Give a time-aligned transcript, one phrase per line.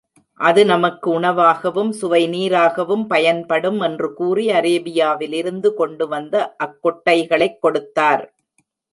[0.39, 6.55] அது நமக்கு உணவாகவும், சுவை நீராகவும் பயன்படும் என்று கூறி அரேபியாவிலிருந்து கொண்டு வந்த
[6.63, 8.33] அக்கொட்டைகளைக் கொடுத்தார்.